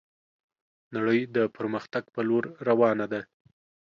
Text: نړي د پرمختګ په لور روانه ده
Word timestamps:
نړي 0.95 1.19
د 1.35 1.37
پرمختګ 1.57 2.03
په 2.15 2.21
لور 2.27 2.43
روانه 2.67 3.05
ده 3.11 3.21